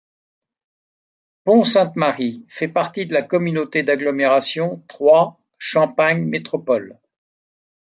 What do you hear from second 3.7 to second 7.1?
d'Agglomération Troyes Champagne Métropole.